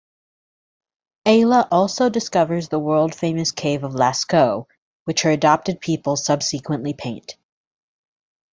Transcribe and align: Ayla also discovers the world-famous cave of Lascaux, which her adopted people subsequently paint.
Ayla 1.27 1.67
also 1.69 2.09
discovers 2.09 2.69
the 2.69 2.79
world-famous 2.79 3.51
cave 3.51 3.83
of 3.83 3.91
Lascaux, 3.93 4.65
which 5.03 5.21
her 5.21 5.29
adopted 5.29 5.79
people 5.79 6.15
subsequently 6.15 6.95
paint. 6.95 7.37